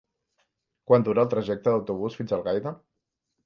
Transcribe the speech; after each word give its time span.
Quant 0.93 1.05
dura 1.09 1.23
el 1.25 1.31
trajecte 1.35 1.71
en 1.73 1.79
autobús 1.83 2.21
fins 2.21 2.33
a 2.35 2.41
Algaida? 2.41 2.77